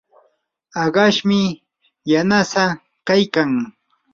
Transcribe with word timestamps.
ahashmi 0.83 1.41
yanasaa 2.11 2.69
kaykan. 3.07 3.51